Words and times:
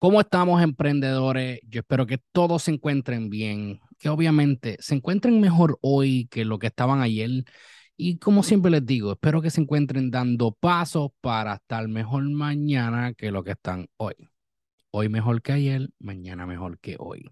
¿Cómo 0.00 0.20
estamos 0.20 0.62
emprendedores? 0.62 1.60
Yo 1.64 1.80
espero 1.80 2.06
que 2.06 2.18
todos 2.30 2.62
se 2.64 2.70
encuentren 2.70 3.30
bien, 3.30 3.80
que 3.98 4.08
obviamente 4.08 4.76
se 4.78 4.94
encuentren 4.94 5.40
mejor 5.40 5.76
hoy 5.82 6.28
que 6.30 6.44
lo 6.44 6.60
que 6.60 6.68
estaban 6.68 7.00
ayer. 7.00 7.44
Y 7.96 8.18
como 8.18 8.44
siempre 8.44 8.70
les 8.70 8.86
digo, 8.86 9.12
espero 9.12 9.42
que 9.42 9.50
se 9.50 9.60
encuentren 9.60 10.10
dando 10.12 10.52
pasos 10.52 11.10
para 11.20 11.54
estar 11.54 11.88
mejor 11.88 12.22
mañana 12.30 13.12
que 13.14 13.32
lo 13.32 13.42
que 13.42 13.52
están 13.52 13.88
hoy. 13.96 14.14
Hoy 14.92 15.08
mejor 15.08 15.42
que 15.42 15.52
ayer, 15.52 15.90
mañana 15.98 16.46
mejor 16.46 16.78
que 16.78 16.96
hoy. 16.98 17.24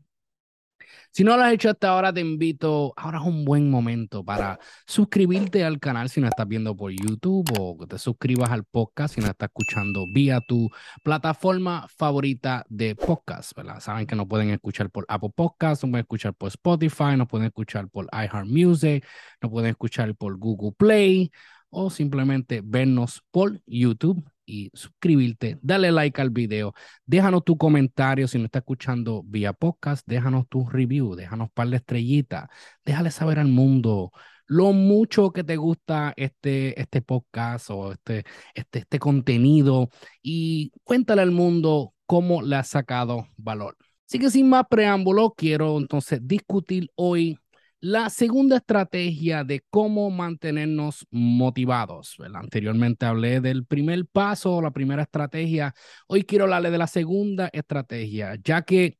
Si 1.10 1.24
no 1.24 1.36
lo 1.36 1.42
has 1.42 1.52
hecho 1.52 1.70
hasta 1.70 1.88
ahora, 1.90 2.12
te 2.12 2.20
invito, 2.20 2.92
ahora 2.96 3.18
es 3.18 3.24
un 3.24 3.44
buen 3.44 3.70
momento 3.70 4.24
para 4.24 4.58
suscribirte 4.86 5.64
al 5.64 5.80
canal 5.80 6.08
si 6.08 6.20
no 6.20 6.28
estás 6.28 6.46
viendo 6.46 6.76
por 6.76 6.92
YouTube 6.92 7.50
o 7.58 7.86
te 7.86 7.98
suscribas 7.98 8.50
al 8.50 8.64
podcast 8.64 9.14
si 9.14 9.20
no 9.20 9.28
estás 9.28 9.48
escuchando 9.48 10.04
vía 10.12 10.40
tu 10.46 10.68
plataforma 11.02 11.86
favorita 11.96 12.64
de 12.68 12.94
podcast, 12.94 13.52
¿verdad? 13.56 13.80
Saben 13.80 14.06
que 14.06 14.16
nos 14.16 14.26
pueden 14.26 14.50
escuchar 14.50 14.90
por 14.90 15.04
Apple 15.08 15.30
Podcasts, 15.34 15.84
nos 15.84 15.90
pueden 15.90 16.04
escuchar 16.04 16.34
por 16.34 16.48
Spotify, 16.48 17.16
nos 17.16 17.28
pueden 17.28 17.46
escuchar 17.46 17.88
por 17.88 18.06
iHeartMusic, 18.12 19.04
nos 19.42 19.50
pueden 19.50 19.70
escuchar 19.70 20.14
por 20.14 20.36
Google 20.38 20.72
Play 20.76 21.30
o 21.70 21.90
simplemente 21.90 22.62
vernos 22.64 23.22
por 23.30 23.60
YouTube 23.66 24.24
y 24.46 24.70
suscribirte, 24.74 25.58
dale 25.60 25.92
like 25.92 26.20
al 26.20 26.30
video, 26.30 26.72
déjanos 27.04 27.44
tu 27.44 27.58
comentario 27.58 28.28
si 28.28 28.38
no 28.38 28.46
estás 28.46 28.60
escuchando 28.60 29.22
vía 29.26 29.52
podcast, 29.52 30.06
déjanos 30.06 30.48
tu 30.48 30.66
review, 30.68 31.14
déjanos 31.16 31.50
par 31.52 31.68
de 31.68 31.76
estrellitas, 31.76 32.48
déjale 32.84 33.10
saber 33.10 33.38
al 33.38 33.48
mundo 33.48 34.12
lo 34.46 34.72
mucho 34.72 35.32
que 35.32 35.44
te 35.44 35.56
gusta 35.56 36.14
este, 36.16 36.80
este 36.80 37.02
podcast 37.02 37.70
o 37.70 37.92
este, 37.92 38.24
este, 38.54 38.80
este 38.80 38.98
contenido 38.98 39.90
y 40.22 40.70
cuéntale 40.84 41.22
al 41.22 41.32
mundo 41.32 41.94
cómo 42.06 42.42
le 42.42 42.56
has 42.56 42.68
sacado 42.68 43.26
valor. 43.36 43.76
Así 44.08 44.20
que 44.20 44.30
sin 44.30 44.48
más 44.48 44.64
preámbulo, 44.70 45.34
quiero 45.36 45.78
entonces 45.78 46.20
discutir 46.22 46.90
hoy 46.94 47.38
la 47.80 48.10
segunda 48.10 48.56
estrategia 48.56 49.44
de 49.44 49.62
cómo 49.70 50.10
mantenernos 50.10 51.06
motivados. 51.10 52.16
Anteriormente 52.34 53.06
hablé 53.06 53.40
del 53.40 53.64
primer 53.66 54.06
paso, 54.06 54.60
la 54.62 54.70
primera 54.72 55.02
estrategia. 55.02 55.74
Hoy 56.08 56.24
quiero 56.24 56.44
hablarle 56.44 56.70
de 56.70 56.78
la 56.78 56.86
segunda 56.86 57.48
estrategia, 57.52 58.36
ya 58.42 58.62
que 58.62 58.98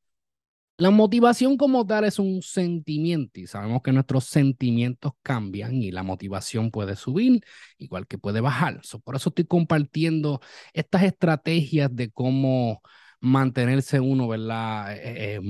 la 0.77 0.91
motivación 0.91 1.57
como 1.57 1.87
tal 1.87 2.05
es 2.05 2.19
un 2.19 2.41
sentimiento 2.43 3.39
y 3.39 3.47
sabemos 3.47 3.81
que 3.81 3.91
nuestros 3.91 4.25
sentimientos 4.25 5.13
cambian 5.23 5.81
y 5.81 5.91
la 5.91 6.03
motivación 6.03 6.69
puede 6.69 6.95
subir, 6.95 7.41
igual 7.79 8.05
que 8.07 8.19
puede 8.19 8.41
bajar. 8.41 8.81
por 9.03 9.15
eso 9.15 9.29
estoy 9.29 9.45
compartiendo 9.45 10.39
estas 10.73 11.03
estrategias 11.03 11.95
de 11.95 12.11
cómo 12.11 12.81
mantenerse 13.19 13.99
uno, 13.99 14.27
¿verdad? 14.27 14.95
Eh, 14.95 15.35
eh, 15.35 15.41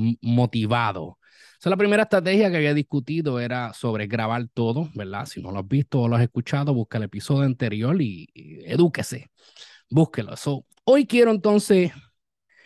la 1.70 1.78
primera 1.78 2.04
estrategia 2.04 2.50
que 2.50 2.58
había 2.58 2.73
discutido 2.73 3.40
era 3.40 3.73
sobre 3.73 4.08
grabar 4.08 4.48
todo, 4.54 4.90
¿verdad? 4.94 5.26
Si 5.26 5.42
no 5.42 5.52
lo 5.52 5.60
has 5.60 5.68
visto 5.68 6.02
o 6.02 6.08
lo 6.08 6.16
has 6.16 6.22
escuchado, 6.22 6.73
busca 6.73 6.98
el 6.98 7.06
episodio 7.06 7.44
anterior 7.44 8.02
y, 8.02 8.30
edúquese. 8.66 9.32
Búsquelo. 9.90 10.34
hoy 10.84 11.06
quiero 11.06 11.32
entonces, 11.32 11.92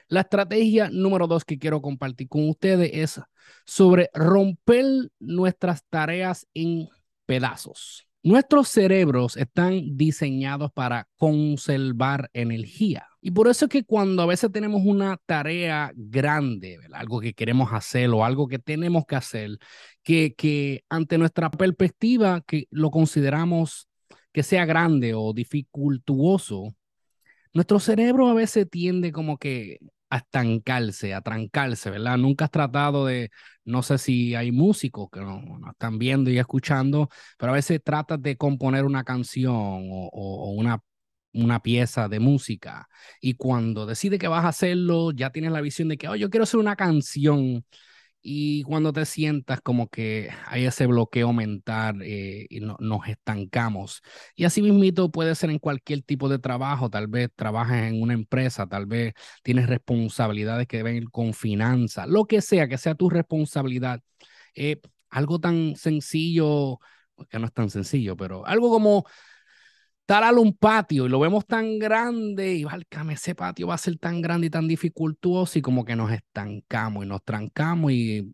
la 0.07 0.21
estrategia 0.21 0.89
número 0.91 1.27
dos 1.27 1.45
que 1.45 1.57
quiero 1.57 1.81
compartir 1.81 2.27
con 2.27 2.49
ustedes 2.49 2.91
es 2.93 3.21
sobre 3.65 4.09
romper 4.13 4.85
nuestras 5.19 5.85
tareas 5.89 6.47
en 6.53 6.87
pedazos. 7.25 8.07
Nuestros 8.23 8.67
cerebros 8.67 9.37
están 9.37 9.97
diseñados 9.97 10.71
para 10.71 11.07
conservar 11.17 12.29
energía. 12.33 13.07
Y 13.21 13.31
por 13.31 13.47
eso 13.47 13.65
es 13.65 13.69
que 13.69 13.83
cuando 13.83 14.23
a 14.23 14.25
veces 14.25 14.51
tenemos 14.51 14.81
una 14.83 15.17
tarea 15.25 15.91
grande, 15.95 16.79
algo 16.93 17.19
que 17.21 17.33
queremos 17.33 17.71
hacer 17.71 18.09
o 18.09 18.25
algo 18.25 18.47
que 18.47 18.59
tenemos 18.59 19.05
que 19.05 19.15
hacer, 19.15 19.59
que, 20.03 20.33
que 20.35 20.83
ante 20.89 21.17
nuestra 21.17 21.51
perspectiva, 21.51 22.41
que 22.41 22.65
lo 22.71 22.89
consideramos 22.91 23.87
que 24.33 24.43
sea 24.43 24.65
grande 24.65 25.13
o 25.13 25.33
dificultuoso, 25.33 26.75
nuestro 27.53 27.79
cerebro 27.79 28.27
a 28.27 28.33
veces 28.33 28.69
tiende 28.69 29.11
como 29.11 29.37
que 29.37 29.79
a 30.09 30.17
estancarse, 30.17 31.13
a 31.13 31.21
trancarse, 31.21 31.89
¿verdad? 31.89 32.17
Nunca 32.17 32.45
has 32.45 32.51
tratado 32.51 33.05
de, 33.05 33.31
no 33.65 33.81
sé 33.81 33.97
si 33.97 34.35
hay 34.35 34.51
músicos 34.51 35.09
que 35.11 35.21
no, 35.21 35.41
están 35.71 35.97
viendo 35.99 36.29
y 36.29 36.37
escuchando, 36.37 37.09
pero 37.37 37.53
a 37.53 37.55
veces 37.55 37.81
tratas 37.83 38.21
de 38.21 38.35
componer 38.37 38.85
una 38.85 39.03
canción 39.03 39.55
o, 39.55 40.09
o, 40.11 40.51
una, 40.51 40.81
una 41.33 41.61
pieza 41.61 42.07
de 42.09 42.19
música 42.19 42.87
y 43.21 43.35
cuando 43.35 43.85
decides 43.85 44.19
que 44.19 44.27
vas 44.27 44.45
a 44.45 44.49
hacerlo, 44.49 45.11
ya 45.11 45.31
tienes 45.31 45.51
la 45.51 45.61
visión 45.61 45.87
de 45.89 45.97
que, 45.97 46.07
oh, 46.09 46.15
yo 46.15 46.29
quiero 46.29 46.43
hacer 46.43 46.59
una 46.59 46.75
canción 46.75 47.65
y 48.23 48.63
cuando 48.63 48.93
te 48.93 49.05
sientas 49.05 49.61
como 49.61 49.89
que 49.89 50.29
hay 50.45 50.65
ese 50.65 50.85
bloqueo 50.85 51.33
mental 51.33 52.01
eh, 52.03 52.45
y 52.49 52.59
no, 52.59 52.77
nos 52.79 53.07
estancamos. 53.07 54.01
Y 54.35 54.45
así 54.45 54.61
mismito 54.61 55.11
puede 55.11 55.33
ser 55.35 55.49
en 55.49 55.59
cualquier 55.59 56.03
tipo 56.03 56.29
de 56.29 56.39
trabajo, 56.39 56.89
tal 56.89 57.07
vez 57.07 57.29
trabajas 57.35 57.83
en 57.83 58.01
una 58.01 58.13
empresa, 58.13 58.67
tal 58.67 58.85
vez 58.85 59.13
tienes 59.43 59.67
responsabilidades 59.67 60.67
que 60.67 60.77
deben 60.77 60.97
ir 60.97 61.09
con 61.09 61.33
finanzas, 61.33 62.07
lo 62.07 62.25
que 62.25 62.41
sea, 62.41 62.67
que 62.67 62.77
sea 62.77 62.95
tu 62.95 63.09
responsabilidad. 63.09 64.01
Eh, 64.55 64.81
algo 65.09 65.39
tan 65.39 65.75
sencillo, 65.75 66.79
que 67.29 67.39
no 67.39 67.45
es 67.47 67.53
tan 67.53 67.69
sencillo, 67.69 68.15
pero 68.15 68.45
algo 68.45 68.69
como 68.69 69.05
talar 70.05 70.35
un 70.35 70.53
patio 70.53 71.05
y 71.05 71.09
lo 71.09 71.19
vemos 71.19 71.45
tan 71.45 71.79
grande 71.79 72.53
y 72.53 72.63
válcame, 72.63 73.13
ese 73.13 73.35
patio 73.35 73.67
va 73.67 73.75
a 73.75 73.77
ser 73.77 73.97
tan 73.97 74.21
grande 74.21 74.47
y 74.47 74.49
tan 74.49 74.67
dificultuoso 74.67 75.59
y 75.59 75.61
como 75.61 75.85
que 75.85 75.95
nos 75.95 76.11
estancamos 76.11 77.05
y 77.05 77.07
nos 77.07 77.23
trancamos 77.23 77.91
y, 77.91 78.33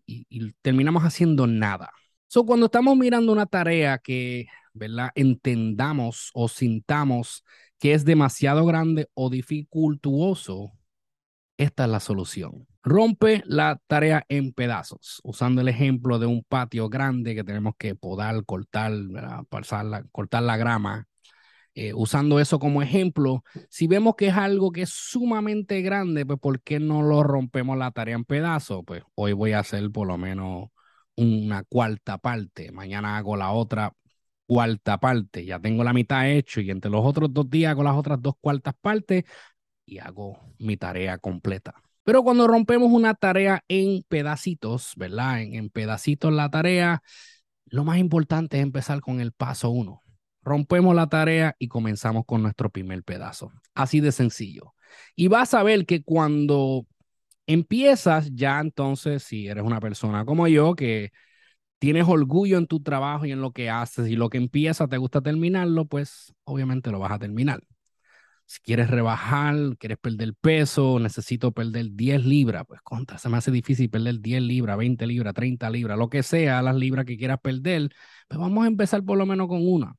terminamos 0.62 1.04
haciendo 1.04 1.46
nada. 1.46 1.90
So, 2.26 2.44
cuando 2.44 2.66
estamos 2.66 2.96
mirando 2.96 3.32
una 3.32 3.46
tarea 3.46 3.98
que, 3.98 4.48
¿verdad? 4.74 5.10
Entendamos 5.14 6.30
o 6.34 6.48
sintamos 6.48 7.44
que 7.78 7.94
es 7.94 8.04
demasiado 8.04 8.66
grande 8.66 9.08
o 9.14 9.30
dificultuoso, 9.30 10.72
esta 11.56 11.84
es 11.84 11.90
la 11.90 12.00
solución. 12.00 12.66
Rompe 12.82 13.42
la 13.46 13.80
tarea 13.86 14.24
en 14.28 14.52
pedazos, 14.52 15.20
usando 15.24 15.60
el 15.60 15.68
ejemplo 15.68 16.18
de 16.18 16.26
un 16.26 16.44
patio 16.44 16.88
grande 16.88 17.34
que 17.34 17.44
tenemos 17.44 17.74
que 17.78 17.94
podar, 17.94 18.44
cortar, 18.44 18.92
cortar 20.12 20.42
la 20.42 20.56
grama 20.56 21.07
eh, 21.80 21.94
usando 21.94 22.40
eso 22.40 22.58
como 22.58 22.82
ejemplo, 22.82 23.44
si 23.70 23.86
vemos 23.86 24.16
que 24.16 24.26
es 24.28 24.34
algo 24.34 24.72
que 24.72 24.82
es 24.82 24.90
sumamente 24.90 25.80
grande, 25.80 26.26
pues 26.26 26.40
¿por 26.40 26.60
qué 26.60 26.80
no 26.80 27.02
lo 27.02 27.22
rompemos 27.22 27.78
la 27.78 27.92
tarea 27.92 28.16
en 28.16 28.24
pedazos? 28.24 28.82
Pues 28.84 29.04
hoy 29.14 29.32
voy 29.32 29.52
a 29.52 29.60
hacer 29.60 29.88
por 29.92 30.08
lo 30.08 30.18
menos 30.18 30.70
una 31.14 31.62
cuarta 31.62 32.18
parte, 32.18 32.72
mañana 32.72 33.16
hago 33.16 33.36
la 33.36 33.52
otra 33.52 33.92
cuarta 34.46 34.98
parte, 34.98 35.44
ya 35.44 35.60
tengo 35.60 35.84
la 35.84 35.92
mitad 35.92 36.28
hecho 36.28 36.60
y 36.60 36.70
entre 36.72 36.90
los 36.90 37.06
otros 37.06 37.32
dos 37.32 37.48
días 37.48 37.70
hago 37.70 37.84
las 37.84 37.94
otras 37.96 38.20
dos 38.20 38.34
cuartas 38.40 38.74
partes 38.80 39.22
y 39.86 39.98
hago 39.98 40.40
mi 40.58 40.76
tarea 40.76 41.18
completa. 41.18 41.74
Pero 42.02 42.24
cuando 42.24 42.48
rompemos 42.48 42.90
una 42.90 43.14
tarea 43.14 43.62
en 43.68 44.02
pedacitos, 44.08 44.94
¿verdad? 44.96 45.42
En, 45.42 45.54
en 45.54 45.70
pedacitos 45.70 46.32
la 46.32 46.50
tarea, 46.50 47.02
lo 47.66 47.84
más 47.84 47.98
importante 47.98 48.56
es 48.56 48.64
empezar 48.64 49.00
con 49.00 49.20
el 49.20 49.30
paso 49.30 49.70
uno 49.70 50.02
rompemos 50.48 50.94
la 50.94 51.08
tarea 51.08 51.56
y 51.58 51.68
comenzamos 51.68 52.24
con 52.26 52.42
nuestro 52.42 52.70
primer 52.70 53.02
pedazo. 53.04 53.52
Así 53.74 54.00
de 54.00 54.12
sencillo. 54.12 54.74
Y 55.16 55.28
vas 55.28 55.54
a 55.54 55.62
ver 55.62 55.86
que 55.86 56.02
cuando 56.02 56.86
empiezas, 57.46 58.30
ya 58.34 58.60
entonces, 58.60 59.22
si 59.22 59.48
eres 59.48 59.64
una 59.64 59.80
persona 59.80 60.24
como 60.24 60.48
yo, 60.48 60.74
que 60.74 61.12
tienes 61.78 62.06
orgullo 62.08 62.58
en 62.58 62.66
tu 62.66 62.82
trabajo 62.82 63.26
y 63.26 63.32
en 63.32 63.40
lo 63.40 63.52
que 63.52 63.70
haces 63.70 64.08
y 64.08 64.16
lo 64.16 64.30
que 64.30 64.38
empieza 64.38 64.88
te 64.88 64.98
gusta 64.98 65.20
terminarlo, 65.22 65.86
pues 65.86 66.34
obviamente 66.44 66.90
lo 66.90 66.98
vas 66.98 67.12
a 67.12 67.18
terminar. 67.18 67.62
Si 68.46 68.60
quieres 68.60 68.90
rebajar, 68.90 69.76
quieres 69.78 69.98
perder 69.98 70.34
peso, 70.40 70.98
necesito 70.98 71.52
perder 71.52 71.90
10 71.92 72.24
libras, 72.24 72.64
pues 72.66 72.80
contra, 72.82 73.18
se 73.18 73.28
me 73.28 73.36
hace 73.36 73.50
difícil 73.50 73.90
perder 73.90 74.20
10 74.20 74.42
libras, 74.42 74.78
20 74.78 75.06
libras, 75.06 75.34
30 75.34 75.68
libras, 75.70 75.98
lo 75.98 76.08
que 76.08 76.22
sea, 76.22 76.62
las 76.62 76.74
libras 76.76 77.04
que 77.04 77.18
quieras 77.18 77.38
perder, 77.42 77.90
pues 78.26 78.40
vamos 78.40 78.64
a 78.64 78.68
empezar 78.68 79.04
por 79.04 79.18
lo 79.18 79.26
menos 79.26 79.48
con 79.48 79.66
una. 79.66 79.94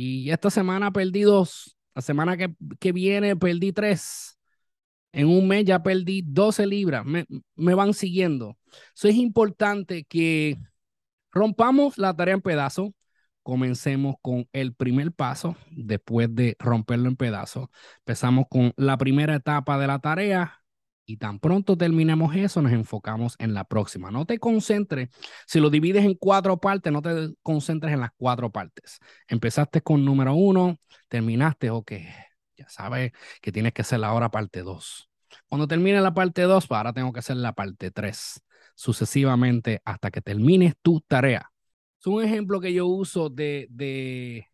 Y 0.00 0.30
esta 0.30 0.48
semana 0.48 0.92
perdí 0.92 1.22
dos. 1.22 1.76
La 1.92 2.02
semana 2.02 2.36
que, 2.36 2.54
que 2.78 2.92
viene 2.92 3.34
perdí 3.34 3.72
tres. 3.72 4.38
En 5.10 5.26
un 5.26 5.48
mes 5.48 5.64
ya 5.64 5.82
perdí 5.82 6.22
12 6.24 6.68
libras. 6.68 7.04
Me, 7.04 7.26
me 7.56 7.74
van 7.74 7.92
siguiendo. 7.92 8.56
Eso 8.94 9.08
es 9.08 9.16
importante 9.16 10.04
que 10.04 10.56
rompamos 11.32 11.98
la 11.98 12.14
tarea 12.14 12.34
en 12.34 12.42
pedazos. 12.42 12.90
Comencemos 13.42 14.14
con 14.22 14.48
el 14.52 14.72
primer 14.72 15.10
paso. 15.10 15.56
Después 15.72 16.32
de 16.32 16.54
romperlo 16.60 17.08
en 17.08 17.16
pedazos, 17.16 17.66
empezamos 17.98 18.44
con 18.48 18.72
la 18.76 18.98
primera 18.98 19.34
etapa 19.34 19.78
de 19.80 19.88
la 19.88 19.98
tarea 19.98 20.62
y 21.08 21.16
tan 21.16 21.38
pronto 21.38 21.74
terminemos 21.78 22.36
eso, 22.36 22.60
nos 22.60 22.72
enfocamos 22.72 23.34
en 23.38 23.54
la 23.54 23.64
próxima. 23.64 24.10
No 24.10 24.26
te 24.26 24.38
concentres, 24.38 25.08
si 25.46 25.58
lo 25.58 25.70
divides 25.70 26.04
en 26.04 26.14
cuatro 26.14 26.60
partes, 26.60 26.92
no 26.92 27.00
te 27.00 27.34
concentres 27.42 27.94
en 27.94 28.00
las 28.00 28.10
cuatro 28.18 28.52
partes. 28.52 28.98
Empezaste 29.26 29.80
con 29.80 30.04
número 30.04 30.34
uno, 30.34 30.78
terminaste, 31.08 31.70
ok, 31.70 31.92
ya 32.58 32.68
sabes 32.68 33.12
que 33.40 33.52
tienes 33.52 33.72
que 33.72 33.80
hacer 33.80 34.00
la 34.00 34.12
hora 34.12 34.30
parte 34.30 34.62
dos. 34.62 35.08
Cuando 35.46 35.66
termine 35.66 35.98
la 36.02 36.12
parte 36.12 36.42
2, 36.42 36.66
pues 36.66 36.76
ahora 36.76 36.92
tengo 36.92 37.10
que 37.12 37.20
hacer 37.20 37.36
la 37.36 37.54
parte 37.54 37.90
3, 37.90 38.42
sucesivamente 38.74 39.80
hasta 39.86 40.10
que 40.10 40.20
termines 40.20 40.74
tu 40.82 41.00
tarea. 41.00 41.50
Es 41.98 42.06
un 42.06 42.22
ejemplo 42.22 42.60
que 42.60 42.74
yo 42.74 42.86
uso 42.86 43.30
de, 43.30 43.66
de 43.70 44.46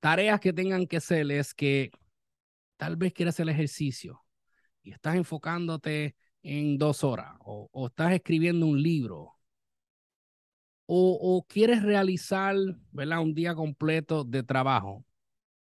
tareas 0.00 0.40
que 0.40 0.52
tengan 0.52 0.88
que 0.88 0.96
hacer 0.96 1.30
es 1.30 1.54
que 1.54 1.92
tal 2.76 2.96
vez 2.96 3.12
quieras 3.12 3.36
hacer 3.36 3.48
ejercicio 3.48 4.23
y 4.84 4.92
estás 4.92 5.16
enfocándote 5.16 6.14
en 6.42 6.78
dos 6.78 7.02
horas 7.02 7.34
o, 7.40 7.86
estás 7.86 8.12
escribiendo 8.12 8.66
un 8.66 8.80
libro 8.80 9.32
o, 10.86 11.18
o, 11.20 11.46
quieres 11.46 11.82
realizar 11.82 12.54
¿verdad? 12.92 13.20
un 13.20 13.34
día 13.34 13.54
completo 13.54 14.22
de 14.22 14.42
trabajo. 14.42 15.04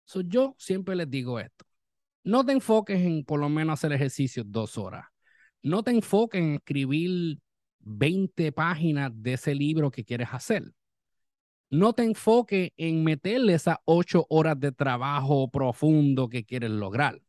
So, 0.04 0.22
yo 0.22 0.56
siempre 0.58 0.96
les 0.96 1.10
digo 1.10 1.38
esto. 1.38 1.66
No 2.24 2.44
te 2.44 2.52
enfoques 2.52 3.00
en 3.00 3.24
por 3.24 3.38
lo 3.38 3.50
menos 3.50 3.74
hacer 3.74 3.92
ejercicio 3.92 4.42
dos 4.44 4.78
horas. 4.78 5.06
No 5.62 5.82
te 5.82 5.90
enfoques 5.90 6.40
en 6.40 6.54
escribir 6.54 7.38
20 7.80 8.52
páginas 8.52 9.10
de 9.14 9.34
ese 9.34 9.54
libro 9.54 9.90
que 9.90 10.04
quieres 10.04 10.28
hacer. 10.32 10.72
No 11.68 11.92
te 11.92 12.02
enfoques 12.02 12.72
en 12.78 13.04
meterle 13.04 13.54
esas 13.54 13.76
ocho 13.84 14.26
horas 14.30 14.58
de 14.58 14.72
trabajo 14.72 15.50
profundo 15.50 16.28
que 16.28 16.44
quieres 16.44 16.70
lograr. 16.70 17.20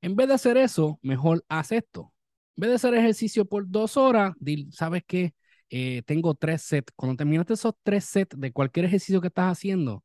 En 0.00 0.16
vez 0.16 0.28
de 0.28 0.34
hacer 0.34 0.56
eso, 0.56 0.98
mejor 1.02 1.44
haz 1.48 1.72
esto. 1.72 2.12
En 2.56 2.62
vez 2.62 2.70
de 2.70 2.76
hacer 2.76 2.94
ejercicio 2.94 3.44
por 3.44 3.68
dos 3.68 3.96
horas, 3.96 4.34
¿sabes 4.70 5.02
qué? 5.06 5.34
Eh, 5.70 6.02
tengo 6.06 6.34
tres 6.34 6.62
sets. 6.62 6.92
Cuando 6.96 7.16
terminaste 7.16 7.54
esos 7.54 7.74
tres 7.82 8.04
sets 8.04 8.38
de 8.38 8.52
cualquier 8.52 8.86
ejercicio 8.86 9.20
que 9.20 9.28
estás 9.28 9.52
haciendo, 9.52 10.04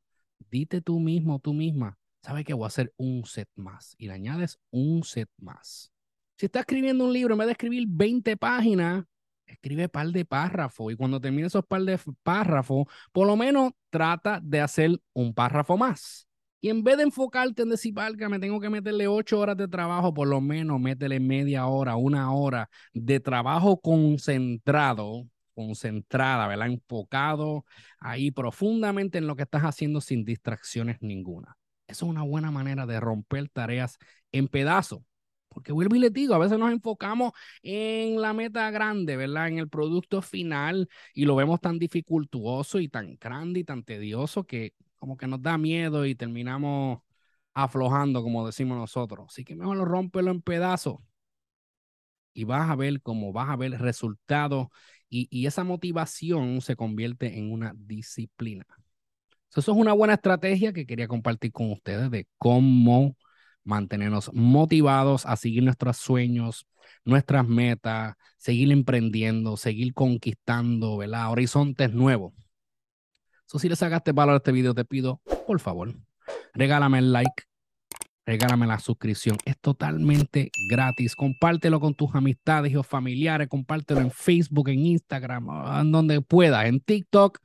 dite 0.51 0.81
tú 0.81 0.99
mismo, 0.99 1.39
tú 1.39 1.53
misma, 1.53 1.97
¿sabes 2.21 2.45
qué? 2.45 2.53
Voy 2.53 2.65
a 2.65 2.67
hacer 2.67 2.93
un 2.97 3.25
set 3.25 3.49
más. 3.55 3.95
Y 3.97 4.07
le 4.07 4.13
añades 4.13 4.59
un 4.71 5.03
set 5.03 5.29
más. 5.37 5.91
Si 6.37 6.47
estás 6.47 6.61
escribiendo 6.61 7.05
un 7.05 7.13
libro, 7.13 7.33
en 7.33 7.39
vez 7.39 7.47
de 7.47 7.51
escribir 7.53 7.85
20 7.87 8.35
páginas, 8.37 9.05
escribe 9.45 9.89
par 9.89 10.07
de 10.07 10.25
párrafos. 10.25 10.91
Y 10.91 10.95
cuando 10.95 11.21
termine 11.21 11.47
esos 11.47 11.65
par 11.65 11.83
de 11.83 11.99
párrafos, 12.23 12.87
por 13.11 13.27
lo 13.27 13.35
menos 13.35 13.73
trata 13.89 14.39
de 14.43 14.61
hacer 14.61 14.99
un 15.13 15.33
párrafo 15.33 15.77
más. 15.77 16.27
Y 16.63 16.69
en 16.69 16.81
vez 16.81 16.95
de 16.95 17.03
enfocarte 17.03 17.63
en 17.63 17.69
decir, 17.71 17.93
que 18.17 18.29
me 18.29 18.39
tengo 18.39 18.57
que 18.61 18.69
meterle 18.69 19.05
ocho 19.05 19.37
horas 19.37 19.57
de 19.57 19.67
trabajo, 19.67 20.13
por 20.13 20.29
lo 20.29 20.39
menos 20.39 20.79
métele 20.79 21.19
media 21.19 21.67
hora, 21.67 21.97
una 21.97 22.33
hora 22.33 22.69
de 22.93 23.19
trabajo 23.19 23.81
concentrado 23.81 25.27
concentrada, 25.53 26.47
¿verdad? 26.47 26.67
Enfocado 26.67 27.65
ahí 27.99 28.31
profundamente 28.31 29.17
en 29.17 29.27
lo 29.27 29.35
que 29.35 29.43
estás 29.43 29.63
haciendo 29.63 29.99
sin 29.99 30.23
distracciones 30.23 31.01
ninguna. 31.01 31.57
Eso 31.85 32.05
es 32.05 32.09
una 32.09 32.23
buena 32.23 32.49
manera 32.49 32.85
de 32.85 32.97
romper 33.01 33.49
tareas 33.49 33.97
en 34.31 34.47
pedazos. 34.47 35.01
Porque 35.49 35.73
vuelvo 35.73 35.97
y 35.97 35.99
les 35.99 36.13
digo, 36.13 36.33
a 36.33 36.39
veces 36.39 36.57
nos 36.57 36.71
enfocamos 36.71 37.33
en 37.61 38.21
la 38.21 38.31
meta 38.31 38.71
grande, 38.71 39.17
¿verdad? 39.17 39.49
En 39.49 39.57
el 39.57 39.67
producto 39.67 40.21
final 40.21 40.87
y 41.13 41.25
lo 41.25 41.35
vemos 41.35 41.59
tan 41.59 41.77
dificultuoso 41.77 42.79
y 42.79 42.87
tan 42.87 43.17
grande 43.19 43.59
y 43.59 43.63
tan 43.65 43.83
tedioso 43.83 44.45
que 44.45 44.73
como 45.03 45.17
que 45.17 45.27
nos 45.27 45.41
da 45.41 45.57
miedo 45.57 46.05
y 46.05 46.15
terminamos 46.15 47.01
aflojando, 47.53 48.23
como 48.23 48.45
decimos 48.45 48.77
nosotros. 48.77 49.25
Así 49.27 49.43
que 49.43 49.53
mejor 49.53 49.75
lo 49.75 49.83
rompelo 49.83 50.31
en 50.31 50.41
pedazos 50.41 50.99
y 52.33 52.45
vas 52.45 52.69
a 52.69 52.77
ver 52.77 53.01
cómo 53.01 53.33
vas 53.33 53.49
a 53.49 53.57
ver 53.57 53.71
resultados 53.81 54.67
y, 55.09 55.45
esa 55.45 55.65
motivación 55.65 56.61
se 56.61 56.77
convierte 56.77 57.37
en 57.37 57.51
una 57.51 57.73
disciplina. 57.75 58.65
Eso 59.49 59.73
es 59.73 59.77
una 59.77 59.91
buena 59.91 60.13
estrategia 60.13 60.71
que 60.71 60.85
quería 60.85 61.09
compartir 61.09 61.51
con 61.51 61.69
ustedes 61.73 62.09
de 62.09 62.25
cómo 62.37 63.17
mantenernos 63.65 64.31
motivados 64.33 65.25
a 65.25 65.35
seguir 65.35 65.63
nuestros 65.63 65.97
sueños, 65.97 66.65
nuestras 67.03 67.45
metas, 67.45 68.15
seguir 68.37 68.71
emprendiendo, 68.71 69.57
seguir 69.57 69.93
conquistando, 69.93 70.95
¿verdad? 70.95 71.29
Horizontes 71.29 71.91
nuevos. 71.91 72.33
Si 73.59 73.69
les 73.69 73.79
sacaste 73.79 74.11
valor 74.11 74.33
a 74.33 74.37
este 74.37 74.51
video, 74.51 74.73
te 74.73 74.85
pido, 74.85 75.21
por 75.45 75.59
favor, 75.59 75.93
regálame 76.53 76.99
el 76.99 77.11
like, 77.11 77.43
regálame 78.25 78.67
la 78.67 78.79
suscripción. 78.79 79.37
Es 79.45 79.59
totalmente 79.59 80.51
gratis. 80.69 81.15
Compártelo 81.15 81.79
con 81.79 81.93
tus 81.93 82.13
amistades 82.15 82.75
o 82.75 82.83
familiares. 82.83 83.47
Compártelo 83.47 84.01
en 84.01 84.11
Facebook, 84.11 84.69
en 84.69 84.79
Instagram, 84.79 85.47
en 85.81 85.91
donde 85.91 86.21
puedas, 86.21 86.65
en 86.65 86.79
TikTok. 86.79 87.39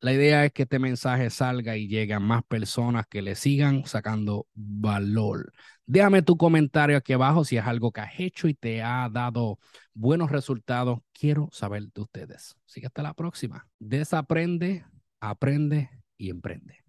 La 0.00 0.12
idea 0.12 0.44
es 0.44 0.52
que 0.52 0.64
este 0.64 0.80
mensaje 0.80 1.30
salga 1.30 1.76
y 1.76 1.86
llegue 1.86 2.14
a 2.14 2.18
más 2.18 2.42
personas 2.42 3.06
que 3.06 3.22
le 3.22 3.36
sigan 3.36 3.86
sacando 3.86 4.48
valor. 4.52 5.52
Déjame 5.86 6.22
tu 6.22 6.36
comentario 6.36 6.96
aquí 6.96 7.12
abajo 7.12 7.44
si 7.44 7.56
es 7.56 7.64
algo 7.64 7.92
que 7.92 8.00
has 8.00 8.18
hecho 8.18 8.48
y 8.48 8.54
te 8.54 8.82
ha 8.82 9.08
dado 9.08 9.60
buenos 9.94 10.32
resultados. 10.32 10.98
Quiero 11.12 11.48
saber 11.52 11.84
de 11.92 12.00
ustedes. 12.00 12.56
Así 12.66 12.80
que 12.80 12.88
hasta 12.88 13.02
la 13.02 13.14
próxima. 13.14 13.68
Desaprende, 13.78 14.84
aprende 15.22 15.88
y 16.18 16.30
emprende. 16.30 16.84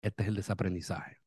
Este 0.00 0.22
es 0.22 0.28
el 0.28 0.36
desaprendizaje. 0.36 1.23